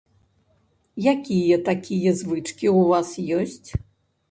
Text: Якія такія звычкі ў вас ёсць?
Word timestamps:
Якія 1.13 1.57
такія 1.69 2.11
звычкі 2.23 2.67
ў 2.77 2.81
вас 2.95 3.09
ёсць? 3.45 3.69